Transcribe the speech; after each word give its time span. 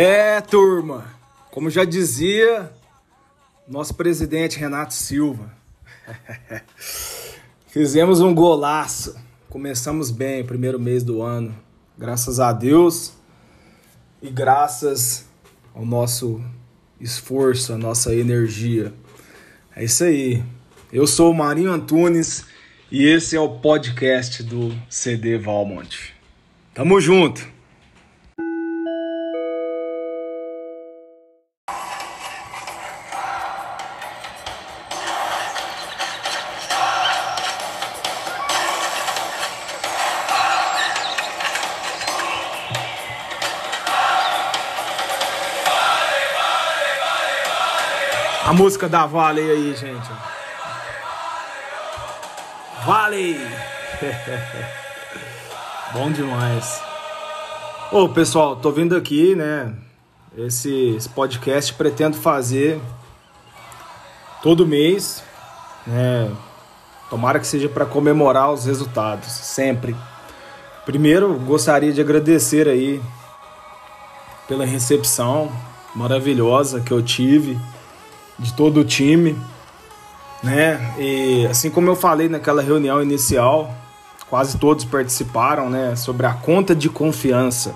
É, 0.00 0.40
turma, 0.40 1.06
como 1.50 1.68
já 1.68 1.84
dizia 1.84 2.72
nosso 3.66 3.92
presidente 3.96 4.56
Renato 4.56 4.94
Silva, 4.94 5.52
fizemos 7.66 8.20
um 8.20 8.32
golaço. 8.32 9.16
Começamos 9.50 10.12
bem 10.12 10.42
o 10.42 10.44
primeiro 10.44 10.78
mês 10.78 11.02
do 11.02 11.20
ano, 11.20 11.52
graças 11.98 12.38
a 12.38 12.52
Deus 12.52 13.14
e 14.22 14.30
graças 14.30 15.26
ao 15.74 15.84
nosso 15.84 16.40
esforço, 17.00 17.72
a 17.72 17.76
nossa 17.76 18.14
energia. 18.14 18.94
É 19.74 19.82
isso 19.82 20.04
aí. 20.04 20.44
Eu 20.92 21.08
sou 21.08 21.32
o 21.32 21.36
Marinho 21.36 21.72
Antunes 21.72 22.46
e 22.88 23.04
esse 23.04 23.34
é 23.34 23.40
o 23.40 23.58
podcast 23.58 24.44
do 24.44 24.72
CD 24.88 25.36
Valmont. 25.38 26.14
Tamo 26.72 27.00
junto! 27.00 27.57
A 48.48 48.52
música 48.54 48.88
da 48.88 49.04
Vale 49.04 49.42
aí, 49.42 49.76
gente. 49.76 50.10
Vale! 52.86 53.38
Bom 55.92 56.10
demais. 56.10 56.80
Ô, 57.92 58.08
pessoal, 58.08 58.56
tô 58.56 58.72
vindo 58.72 58.96
aqui, 58.96 59.34
né? 59.34 59.74
Esse, 60.34 60.94
esse 60.96 61.10
podcast 61.10 61.74
pretendo 61.74 62.16
fazer 62.16 62.80
todo 64.42 64.66
mês, 64.66 65.22
né? 65.86 66.34
Tomara 67.10 67.38
que 67.38 67.46
seja 67.46 67.68
para 67.68 67.84
comemorar 67.84 68.50
os 68.50 68.64
resultados, 68.64 69.30
sempre. 69.30 69.94
Primeiro, 70.86 71.34
gostaria 71.40 71.92
de 71.92 72.00
agradecer 72.00 72.66
aí 72.66 72.98
pela 74.48 74.64
recepção 74.64 75.52
maravilhosa 75.94 76.80
que 76.80 76.92
eu 76.92 77.02
tive 77.02 77.60
de 78.38 78.52
todo 78.54 78.80
o 78.80 78.84
time, 78.84 79.36
né? 80.42 80.94
E 80.98 81.46
assim 81.50 81.70
como 81.70 81.88
eu 81.88 81.96
falei 81.96 82.28
naquela 82.28 82.62
reunião 82.62 83.02
inicial, 83.02 83.74
quase 84.30 84.58
todos 84.58 84.84
participaram, 84.84 85.68
né? 85.68 85.96
Sobre 85.96 86.26
a 86.26 86.32
conta 86.32 86.74
de 86.74 86.88
confiança. 86.88 87.74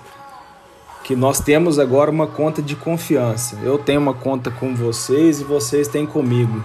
Que 1.05 1.17
nós 1.17 1.41
temos 1.41 1.81
agora 1.81 2.11
uma 2.11 2.29
conta 2.29 2.63
de 2.63 2.77
confiança. 2.77 3.59
Eu 3.63 3.77
tenho 3.77 4.01
uma 4.01 4.15
conta 4.15 4.51
com 4.51 4.75
vocês 4.75 5.41
e 5.41 5.45
vocês 5.45 5.89
têm 5.89 6.07
comigo. 6.07 6.63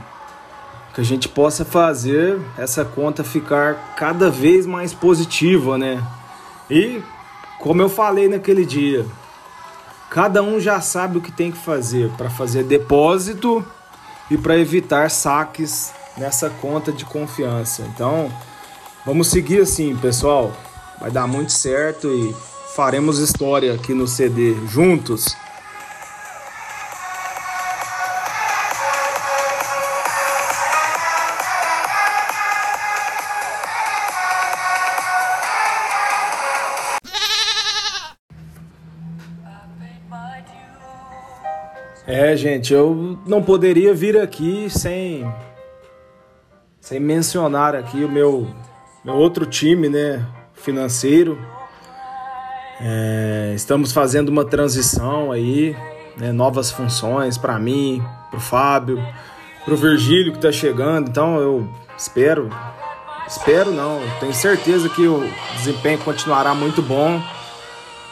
Que 0.94 1.02
a 1.02 1.04
gente 1.04 1.28
possa 1.28 1.66
fazer 1.66 2.40
essa 2.58 2.86
conta 2.86 3.24
ficar 3.24 3.96
cada 3.96 4.30
vez 4.30 4.68
mais 4.68 4.94
positiva, 4.94 5.78
né? 5.78 6.04
E 6.70 7.02
como 7.60 7.82
eu 7.82 7.90
falei 7.90 8.28
naquele 8.28 8.64
dia, 8.66 9.06
cada 10.10 10.44
um 10.44 10.60
já 10.60 10.80
sabe 10.82 11.18
o 11.18 11.22
que 11.22 11.32
tem 11.32 11.52
que 11.52 11.58
fazer 11.58 12.12
para 12.12 12.30
fazer 12.30 12.64
depósito 12.64 13.66
e 14.30 14.38
para 14.38 14.58
evitar 14.58 15.10
saques 15.10 15.92
nessa 16.18 16.50
conta 16.50 16.92
de 16.92 17.06
confiança. 17.06 17.84
Então, 17.94 18.32
vamos 19.06 19.28
seguir 19.28 19.62
assim, 19.62 19.96
pessoal. 19.96 20.52
Vai 21.00 21.12
dar 21.12 21.28
muito 21.28 21.52
certo 21.52 22.08
e 22.08 22.36
faremos 22.76 23.20
história 23.20 23.74
aqui 23.74 23.94
no 23.94 24.08
CD 24.08 24.56
juntos. 24.68 25.36
É, 42.10 42.38
gente, 42.38 42.74
eu 42.74 43.20
não 43.28 43.44
poderia 43.44 43.94
vir 43.94 44.18
aqui 44.18 44.70
sem 44.70 45.30
sem 46.80 47.02
mencionar 47.02 47.76
aqui 47.76 48.02
o 48.02 48.08
meu, 48.08 48.48
meu 49.04 49.14
outro 49.16 49.46
time, 49.46 49.90
né, 49.90 50.26
financeiro. 50.54 51.38
É, 52.80 53.52
estamos 53.54 53.92
fazendo 53.92 54.30
uma 54.30 54.46
transição 54.46 55.34
aí, 55.34 55.76
né, 56.16 56.32
novas 56.32 56.72
funções 56.72 57.38
para 57.38 57.60
mim, 57.60 58.02
para 58.30 58.38
o 58.38 58.42
Fábio, 58.42 59.06
para 59.66 59.74
o 59.74 59.78
Virgílio 59.78 60.32
que 60.32 60.38
está 60.38 60.50
chegando. 60.50 61.10
Então 61.10 61.38
eu 61.42 61.70
espero, 61.98 62.50
espero 63.28 63.70
não, 63.70 64.00
tenho 64.22 64.34
certeza 64.34 64.88
que 64.88 65.06
o 65.06 65.30
desempenho 65.58 66.00
continuará 66.00 66.56
muito 66.56 66.82
bom 66.82 67.22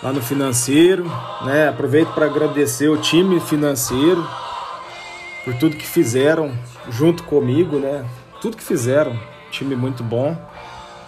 lá 0.05 0.13
no 0.13 0.21
financeiro, 0.21 1.11
né? 1.41 1.67
Aproveito 1.67 2.09
para 2.09 2.27
agradecer 2.27 2.87
o 2.89 2.97
time 2.97 3.39
financeiro 3.39 4.23
por 5.43 5.55
tudo 5.55 5.75
que 5.75 5.87
fizeram 5.87 6.51
junto 6.91 7.23
comigo, 7.23 7.79
né? 7.79 8.05
Tudo 8.39 8.55
que 8.55 8.63
fizeram, 8.63 9.19
time 9.49 9.75
muito 9.75 10.03
bom. 10.03 10.37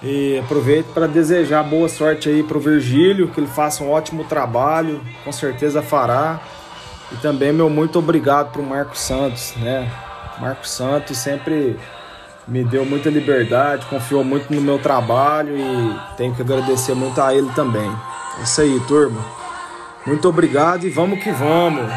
E 0.01 0.39
aproveito 0.39 0.87
para 0.95 1.05
desejar 1.05 1.61
boa 1.61 1.87
sorte 1.87 2.27
aí 2.27 2.41
para 2.41 2.57
o 2.57 2.59
Virgílio, 2.59 3.27
que 3.27 3.39
ele 3.39 3.45
faça 3.45 3.83
um 3.83 3.91
ótimo 3.91 4.23
trabalho, 4.23 4.99
com 5.23 5.31
certeza 5.31 5.83
fará. 5.83 6.39
E 7.11 7.17
também 7.17 7.53
meu 7.53 7.69
muito 7.69 7.99
obrigado 7.99 8.51
para 8.51 8.61
o 8.61 8.65
Marcos 8.65 9.01
Santos, 9.01 9.53
né? 9.57 9.91
Marcos 10.39 10.71
Santos 10.71 11.19
sempre 11.19 11.77
me 12.47 12.63
deu 12.63 12.85
muita 12.85 13.09
liberdade, 13.09 13.85
confiou 13.87 14.23
muito 14.23 14.53
no 14.53 14.61
meu 14.61 14.79
trabalho 14.79 15.57
e 15.57 15.99
tenho 16.15 16.33
que 16.33 16.41
agradecer 16.41 16.95
muito 16.95 17.21
a 17.21 17.33
ele 17.33 17.49
também. 17.53 17.91
É 18.39 18.43
isso 18.43 18.61
aí, 18.61 18.79
turma. 18.87 19.19
Muito 20.05 20.29
obrigado 20.29 20.85
e 20.85 20.89
vamos 20.89 21.21
que 21.21 21.31
vamos. 21.31 21.91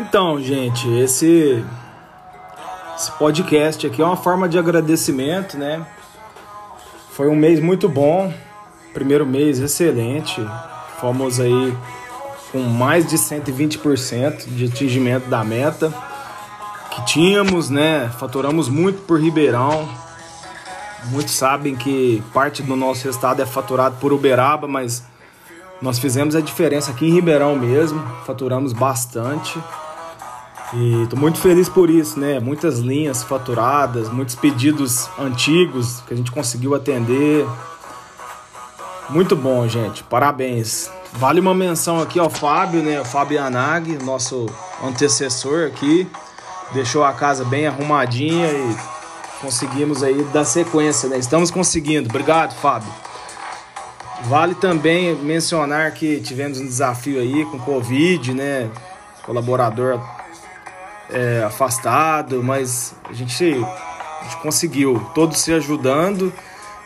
Então, 0.00 0.40
gente, 0.40 0.90
esse, 0.98 1.64
esse 2.96 3.12
podcast 3.12 3.86
aqui 3.86 4.02
é 4.02 4.04
uma 4.04 4.16
forma 4.16 4.48
de 4.48 4.58
agradecimento, 4.58 5.56
né? 5.56 5.86
Foi 7.10 7.28
um 7.28 7.36
mês 7.36 7.60
muito 7.60 7.88
bom, 7.88 8.32
primeiro 8.92 9.26
mês 9.26 9.58
excelente. 9.58 10.44
Fomos 11.00 11.40
aí 11.40 11.76
com 12.52 12.60
mais 12.60 13.06
de 13.06 13.16
120% 13.16 14.48
de 14.48 14.66
atingimento 14.66 15.28
da 15.28 15.44
meta 15.44 15.92
que 16.90 17.04
tínhamos, 17.04 17.70
né? 17.70 18.10
Faturamos 18.18 18.68
muito 18.68 19.02
por 19.02 19.20
Ribeirão. 19.20 19.88
Muitos 21.06 21.34
sabem 21.34 21.74
que 21.74 22.22
parte 22.34 22.62
do 22.62 22.76
nosso 22.76 23.04
resultado 23.04 23.40
é 23.40 23.46
faturado 23.46 23.96
por 24.00 24.12
Uberaba, 24.12 24.68
mas 24.68 25.02
nós 25.80 25.98
fizemos 25.98 26.34
a 26.34 26.40
diferença 26.40 26.90
aqui 26.90 27.06
em 27.06 27.14
Ribeirão 27.14 27.56
mesmo, 27.56 28.02
faturamos 28.26 28.72
bastante. 28.72 29.58
E 30.74 31.06
tô 31.08 31.16
muito 31.16 31.38
feliz 31.38 31.68
por 31.68 31.88
isso, 31.88 32.20
né? 32.20 32.38
Muitas 32.38 32.78
linhas 32.78 33.24
faturadas, 33.24 34.08
muitos 34.08 34.34
pedidos 34.34 35.08
antigos 35.18 36.02
que 36.06 36.14
a 36.14 36.16
gente 36.16 36.30
conseguiu 36.30 36.74
atender. 36.74 37.46
Muito 39.10 39.34
bom, 39.34 39.66
gente. 39.66 40.04
Parabéns. 40.04 40.88
Vale 41.14 41.40
uma 41.40 41.52
menção 41.52 42.00
aqui 42.00 42.20
ao 42.20 42.30
Fábio, 42.30 42.80
né? 42.80 43.00
O 43.00 43.04
Fábio 43.04 43.38
Yanag, 43.38 43.98
nosso 44.04 44.46
antecessor 44.84 45.66
aqui. 45.66 46.08
Deixou 46.72 47.02
a 47.02 47.12
casa 47.12 47.44
bem 47.44 47.66
arrumadinha 47.66 48.46
e 48.46 48.76
conseguimos 49.40 50.04
aí 50.04 50.22
dar 50.32 50.44
sequência, 50.44 51.08
né? 51.08 51.18
Estamos 51.18 51.50
conseguindo. 51.50 52.08
Obrigado, 52.08 52.54
Fábio. 52.54 52.92
Vale 54.26 54.54
também 54.54 55.16
mencionar 55.16 55.90
que 55.90 56.20
tivemos 56.20 56.60
um 56.60 56.66
desafio 56.66 57.20
aí 57.20 57.44
com 57.46 57.58
Covid, 57.58 58.32
né? 58.32 58.70
Colaborador 59.26 60.00
é, 61.10 61.42
afastado, 61.42 62.44
mas 62.44 62.94
a 63.08 63.12
gente, 63.12 63.44
a 64.20 64.24
gente 64.24 64.36
conseguiu, 64.36 65.04
todos 65.16 65.38
se 65.38 65.52
ajudando, 65.52 66.32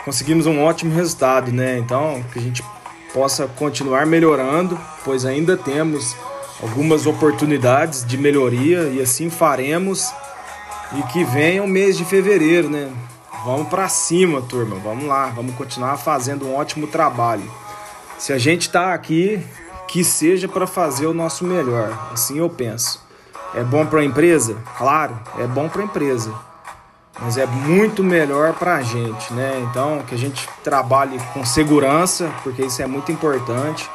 conseguimos 0.04 0.46
um 0.46 0.62
ótimo 0.62 0.94
resultado, 0.94 1.50
né? 1.50 1.78
Então, 1.78 2.22
que 2.32 2.38
a 2.38 2.42
gente 2.42 2.62
possa 3.12 3.46
continuar 3.46 4.06
melhorando, 4.06 4.78
pois 5.04 5.24
ainda 5.24 5.56
temos 5.56 6.16
algumas 6.62 7.06
oportunidades 7.06 8.04
de 8.04 8.18
melhoria 8.18 8.82
e 8.88 9.00
assim 9.00 9.30
faremos. 9.30 10.12
E 10.92 11.02
que 11.12 11.24
venha 11.24 11.62
o 11.62 11.66
mês 11.66 11.96
de 11.96 12.04
fevereiro, 12.04 12.68
né? 12.68 12.92
Vamos 13.44 13.68
para 13.68 13.88
cima, 13.88 14.40
turma. 14.42 14.76
Vamos 14.76 15.06
lá, 15.06 15.26
vamos 15.26 15.54
continuar 15.56 15.96
fazendo 15.96 16.46
um 16.46 16.54
ótimo 16.54 16.86
trabalho. 16.86 17.50
Se 18.16 18.32
a 18.32 18.38
gente 18.38 18.62
está 18.62 18.94
aqui, 18.94 19.42
que 19.88 20.04
seja 20.04 20.46
para 20.46 20.66
fazer 20.66 21.06
o 21.06 21.14
nosso 21.14 21.44
melhor. 21.44 22.08
Assim 22.12 22.38
eu 22.38 22.48
penso. 22.48 23.02
É 23.54 23.62
bom 23.62 23.86
para 23.86 24.00
a 24.00 24.04
empresa? 24.04 24.56
Claro, 24.76 25.18
é 25.38 25.46
bom 25.46 25.68
para 25.68 25.82
a 25.82 25.84
empresa. 25.84 26.32
Mas 27.20 27.36
é 27.36 27.46
muito 27.46 28.02
melhor 28.02 28.54
para 28.54 28.76
a 28.76 28.82
gente, 28.82 29.32
né? 29.32 29.64
Então, 29.70 30.02
que 30.06 30.14
a 30.14 30.18
gente 30.18 30.48
trabalhe 30.62 31.18
com 31.32 31.44
segurança, 31.44 32.30
porque 32.42 32.62
isso 32.62 32.82
é 32.82 32.86
muito 32.86 33.12
importante, 33.12 33.88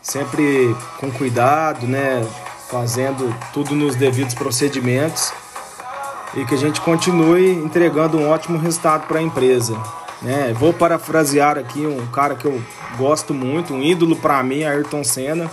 sempre 0.00 0.74
com 0.98 1.10
cuidado, 1.10 1.86
né? 1.86 2.26
Fazendo 2.70 3.34
tudo 3.52 3.74
nos 3.74 3.94
devidos 3.94 4.34
procedimentos 4.34 5.32
e 6.34 6.44
que 6.44 6.54
a 6.54 6.58
gente 6.58 6.80
continue 6.80 7.50
entregando 7.50 8.18
um 8.18 8.28
ótimo 8.28 8.58
resultado 8.58 9.06
para 9.06 9.18
a 9.18 9.22
empresa. 9.22 9.76
Né? 10.20 10.54
Vou 10.58 10.72
parafrasear 10.72 11.58
aqui 11.58 11.86
um 11.86 12.06
cara 12.06 12.34
que 12.34 12.44
eu 12.44 12.60
gosto 12.98 13.32
muito, 13.32 13.74
um 13.74 13.82
ídolo 13.82 14.16
para 14.16 14.42
mim, 14.42 14.64
Ayrton 14.64 15.04
Senna, 15.04 15.50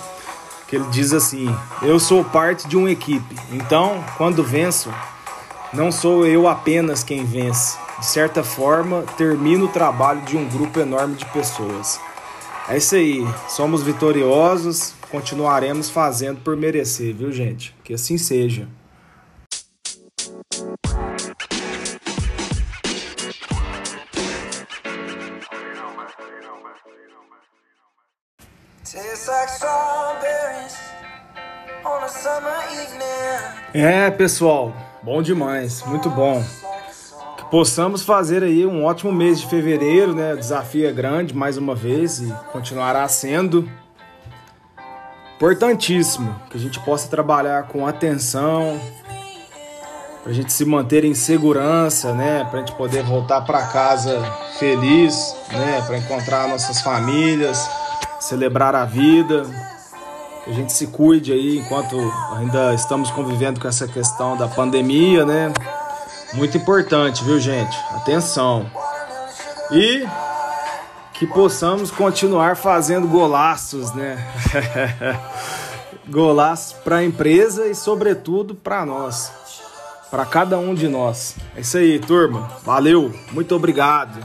que 0.68 0.76
ele 0.76 0.86
diz 0.90 1.14
assim: 1.14 1.54
Eu 1.82 2.00
sou 2.00 2.24
parte 2.24 2.68
de 2.68 2.78
uma 2.78 2.92
equipe, 2.92 3.36
então 3.52 4.04
quando 4.18 4.44
venço, 4.44 4.90
não 5.74 5.92
sou 5.92 6.26
eu 6.26 6.48
apenas 6.48 7.04
quem 7.04 7.26
vence. 7.26 7.78
De 8.00 8.06
certa 8.06 8.44
forma, 8.44 9.04
termino 9.18 9.66
o 9.66 9.70
trabalho 9.70 10.22
de 10.22 10.38
um 10.38 10.48
grupo 10.48 10.80
enorme 10.80 11.16
de 11.16 11.26
pessoas. 11.28 12.00
É 12.68 12.78
isso 12.78 12.96
aí, 12.96 13.26
somos 13.50 13.84
vitoriosos, 13.84 14.94
continuaremos 15.10 15.90
fazendo 15.90 16.42
por 16.42 16.56
merecer, 16.56 17.14
viu, 17.14 17.32
gente? 17.32 17.76
Que 17.84 17.94
assim 17.94 18.18
seja. 18.18 18.68
É, 33.74 34.12
pessoal, 34.12 34.72
Bom 35.04 35.22
demais, 35.22 35.84
muito 35.86 36.10
bom. 36.10 36.42
Que 37.36 37.44
possamos 37.52 38.04
fazer 38.04 38.42
aí 38.42 38.66
um 38.66 38.86
ótimo 38.86 39.12
mês 39.12 39.42
de 39.42 39.48
fevereiro, 39.48 40.16
né? 40.16 40.34
O 40.34 40.38
desafio 40.38 40.88
é 40.88 40.94
grande 40.94 41.36
mais 41.36 41.58
uma 41.58 41.76
vez 41.76 42.20
e 42.20 42.34
continuará 42.54 43.06
sendo 43.10 43.70
importantíssimo 45.36 46.34
que 46.50 46.56
a 46.56 46.60
gente 46.60 46.80
possa 46.80 47.10
trabalhar 47.10 47.64
com 47.64 47.86
atenção, 47.86 48.80
para 50.22 50.32
a 50.32 50.34
gente 50.34 50.54
se 50.54 50.64
manter 50.64 51.04
em 51.04 51.14
segurança, 51.14 52.14
né? 52.14 52.48
Para 52.50 52.60
a 52.62 52.66
gente 52.66 52.76
poder 52.78 53.04
voltar 53.04 53.42
para 53.42 53.68
casa 53.68 54.24
feliz, 54.58 55.36
né? 55.52 55.84
Para 55.86 55.98
encontrar 55.98 56.48
nossas 56.48 56.80
famílias, 56.80 57.70
celebrar 58.22 58.74
a 58.74 58.86
vida 58.86 59.73
que 60.44 60.52
a 60.52 60.54
gente 60.54 60.74
se 60.74 60.88
cuide 60.88 61.32
aí 61.32 61.60
enquanto 61.60 61.98
ainda 62.36 62.74
estamos 62.74 63.10
convivendo 63.12 63.60
com 63.60 63.68
essa 63.68 63.88
questão 63.88 64.36
da 64.36 64.48
pandemia, 64.48 65.26
né? 65.26 65.54
Muito 66.34 66.58
importante, 66.58 67.24
viu, 67.24 67.40
gente? 67.40 67.78
Atenção. 67.96 68.70
E 69.72 70.06
que 71.14 71.28
possamos 71.28 71.92
continuar 71.92 72.58
fazendo 72.58 73.08
golaços, 73.08 73.94
né? 73.94 74.18
golaços 76.10 76.74
para 76.74 76.98
a 76.98 77.04
empresa 77.04 77.68
e, 77.68 77.76
sobretudo, 77.76 78.56
para 78.56 78.86
nós, 78.86 79.32
para 80.12 80.26
cada 80.26 80.58
um 80.58 80.76
de 80.76 80.88
nós. 80.90 81.36
É 81.56 81.62
isso 81.62 81.78
aí, 81.78 82.00
turma. 82.00 82.50
Valeu, 82.64 83.14
muito 83.32 83.56
obrigado. 83.56 84.20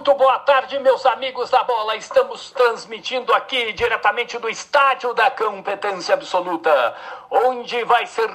Muito 0.00 0.14
boa 0.14 0.38
tarde, 0.38 0.78
meus 0.78 1.04
amigos 1.04 1.50
da 1.50 1.62
bola. 1.62 1.94
Estamos 1.94 2.50
transmitindo 2.52 3.34
aqui 3.34 3.74
diretamente 3.74 4.38
do 4.38 4.48
estádio 4.48 5.12
da 5.12 5.30
competência 5.30 6.14
absoluta, 6.14 6.96
onde 7.30 7.84
vai 7.84 8.06
ser 8.06 8.30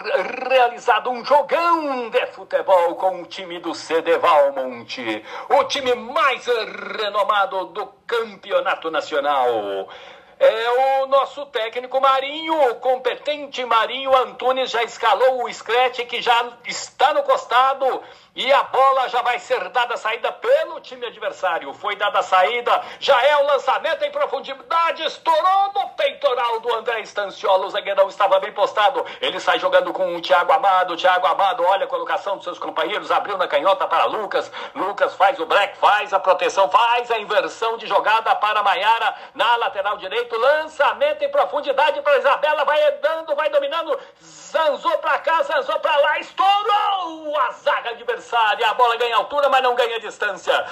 realizado 0.47 1.09
um 1.09 1.25
jogão 1.25 2.07
de 2.11 2.23
futebol 2.27 2.93
com 2.93 3.23
o 3.23 3.25
time 3.25 3.57
do 3.57 3.73
CD 3.73 4.15
Valmonte, 4.19 5.25
o 5.49 5.63
time 5.63 5.95
mais 5.95 6.45
renomado 6.45 7.65
do 7.65 7.87
campeonato 8.05 8.91
nacional. 8.91 9.89
É 10.37 11.01
o 11.01 11.07
nosso 11.07 11.45
técnico 11.45 12.01
Marinho, 12.01 12.71
o 12.71 12.75
competente 12.75 13.63
Marinho 13.63 14.15
Antunes 14.15 14.69
já 14.69 14.83
escalou 14.83 15.45
o 15.45 15.53
Scratch 15.53 15.99
que 16.05 16.21
já 16.21 16.51
está 16.65 17.13
no 17.13 17.23
costado 17.23 18.03
e 18.35 18.51
a 18.51 18.63
bola 18.63 19.07
já 19.07 19.21
vai 19.21 19.39
ser 19.39 19.69
dada 19.69 19.95
saída 19.95 20.29
pelo 20.29 20.81
time 20.81 21.05
adversário. 21.05 21.73
Foi 21.73 21.95
dada 21.95 22.19
a 22.19 22.23
saída, 22.23 22.83
já 22.99 23.21
é 23.23 23.37
o 23.37 23.45
lançamento 23.45 24.03
em 24.03 24.11
profundidade, 24.11 25.05
estourou 25.05 25.71
no 25.73 25.89
peitoral 25.91 26.59
do 26.59 26.73
André 26.73 26.99
Estanciola. 26.99 27.65
O 27.65 27.69
zagueirão 27.69 28.09
estava 28.09 28.37
bem 28.41 28.51
postado. 28.51 29.05
Ele 29.21 29.39
sai 29.39 29.57
jogando 29.57 29.93
com 29.93 30.13
o 30.13 30.21
Thiago 30.21 30.51
Amado. 30.51 30.97
Thiago 30.97 31.25
Amado 31.25 31.63
olha 31.63 31.85
a 31.85 31.87
colocação 31.87 32.35
dos 32.35 32.43
seus 32.43 32.59
companheiros, 32.59 33.09
abriu 33.09 33.37
na 33.37 33.47
canhota 33.47 33.87
para 33.87 34.03
Lucas. 34.03 34.51
Lucas 34.73 35.13
faz 35.15 35.39
o 35.39 35.45
break, 35.45 35.77
faz 35.77 36.11
a 36.11 36.19
proteção, 36.19 36.69
faz 36.69 37.09
a 37.11 37.17
inversão 37.17 37.77
de 37.77 37.87
jogada 37.87 38.35
para 38.35 38.61
Maiara 38.61 39.15
na 39.33 39.55
lateral 39.55 39.95
direito. 40.25 40.37
Lançamento 40.37 41.23
em 41.23 41.29
profundidade 41.29 42.01
para 42.01 42.17
Isabela, 42.17 42.65
vai 42.65 42.91
dando, 42.93 43.35
vai 43.35 43.49
dominando. 43.49 43.97
Zanzou 44.21 44.97
para 44.99 45.17
cá, 45.19 45.43
zanzou 45.43 45.79
para 45.79 45.95
lá, 45.97 46.19
estourou 46.19 47.37
a 47.37 47.51
zaga 47.51 47.89
adversária. 47.91 48.67
A 48.69 48.73
bola 48.73 48.95
ganha 48.95 49.15
altura, 49.17 49.49
mas 49.49 49.61
não 49.61 49.75
ganha 49.75 49.99
distância. 49.99 50.65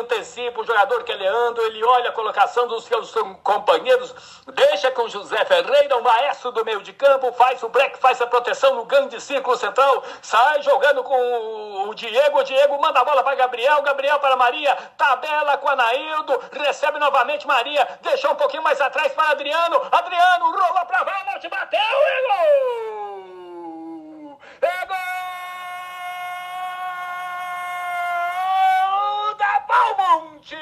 Antecipa 0.00 0.60
o 0.60 0.64
jogador 0.64 1.04
que 1.04 1.12
é 1.12 1.14
Leandro. 1.14 1.62
Ele 1.64 1.82
olha 1.84 2.10
a 2.10 2.12
colocação 2.12 2.66
dos 2.66 2.84
seus 2.84 3.14
companheiros. 3.42 4.14
Deixa 4.48 4.90
com 4.90 5.08
José 5.08 5.44
Ferreira, 5.44 5.96
o 5.96 6.02
maestro 6.02 6.50
do 6.52 6.64
meio 6.64 6.82
de 6.82 6.92
campo. 6.92 7.32
Faz 7.32 7.62
o 7.62 7.68
break, 7.68 7.98
faz 7.98 8.20
a 8.20 8.26
proteção 8.26 8.74
no 8.74 8.84
grande 8.84 9.20
círculo 9.20 9.56
central. 9.56 10.02
Sai 10.20 10.62
jogando 10.62 11.02
com 11.04 11.88
o 11.88 11.94
Diego. 11.94 12.38
O 12.38 12.44
Diego 12.44 12.80
manda 12.80 13.00
a 13.00 13.04
bola 13.04 13.22
para 13.22 13.36
Gabriel. 13.36 13.82
Gabriel 13.82 14.18
para 14.18 14.36
Maria. 14.36 14.76
Tabela 14.96 15.56
com 15.58 15.68
Anaildo. 15.68 16.40
Recebe 16.52 16.98
novamente 16.98 17.46
Maria. 17.46 17.86
Deixou 18.02 18.32
um 18.32 18.36
pouquinho 18.36 18.62
mais 18.62 18.80
atrás 18.80 18.97
atrás 18.98 19.12
para 19.12 19.30
Adriano. 19.30 19.80
Adriano 19.92 20.50
rolou 20.50 20.84
para 20.86 21.04
Valmont, 21.04 21.48
bateu 21.48 21.78
e 21.80 22.22
gol! 24.26 24.40
É 24.60 24.86
gol 24.86 24.96
da 29.36 29.60
Valmont! 29.68 30.56